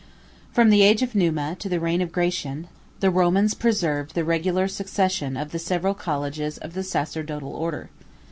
]From 0.51 0.71
the 0.71 0.81
age 0.81 1.03
of 1.03 1.13
Numa 1.13 1.55
to 1.59 1.69
the 1.69 1.79
reign 1.79 2.01
of 2.01 2.11
Gratian, 2.11 2.69
the 3.01 3.11
Romans 3.11 3.53
preserved 3.53 4.15
the 4.15 4.23
regular 4.23 4.67
succession 4.67 5.37
of 5.37 5.51
the 5.51 5.59
several 5.59 5.93
colleges 5.93 6.57
of 6.57 6.73
the 6.73 6.81
sacerdotal 6.83 7.53
order. 7.55 7.91